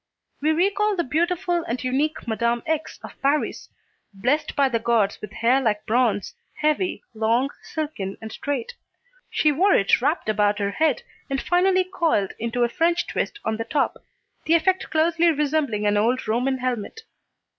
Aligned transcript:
We 0.41 0.49
recall 0.51 0.95
the 0.95 1.03
beautiful 1.03 1.63
and 1.67 1.83
unique 1.83 2.27
Madame 2.27 2.63
X. 2.65 2.99
of 3.03 3.21
Paris, 3.21 3.69
blessed 4.15 4.55
by 4.55 4.67
the 4.67 4.79
gods 4.79 5.21
with 5.21 5.31
hair 5.31 5.61
like 5.61 5.85
bronze, 5.85 6.33
heavy, 6.55 7.03
long, 7.13 7.51
silken 7.61 8.17
and 8.19 8.31
straight. 8.31 8.73
She 9.29 9.51
wore 9.51 9.75
it 9.75 10.01
wrapped 10.01 10.27
about 10.27 10.57
her 10.57 10.71
head 10.71 11.03
and 11.29 11.39
finally 11.39 11.83
coiled 11.83 12.33
into 12.39 12.63
a 12.63 12.67
French 12.67 13.05
twist 13.05 13.39
on 13.45 13.57
the 13.57 13.63
top, 13.63 13.97
the 14.45 14.55
effect 14.55 14.89
closely 14.89 15.29
resembling 15.31 15.85
an 15.85 15.97
old 15.97 16.27
Roman 16.27 16.57
helmet. 16.57 17.01